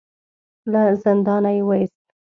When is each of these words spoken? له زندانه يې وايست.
له 0.71 0.81
زندانه 1.03 1.51
يې 1.55 1.61
وايست. 1.67 2.03